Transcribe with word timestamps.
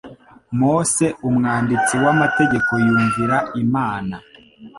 Mose 0.59 1.05
umwanditsi 1.27 1.93
w'amategeko 2.03 2.71
yumvira 2.85 3.37
Imana 3.63 4.15